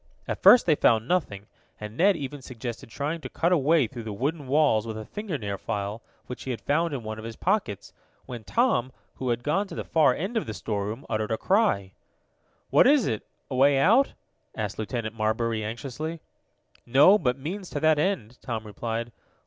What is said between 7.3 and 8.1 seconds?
pockets,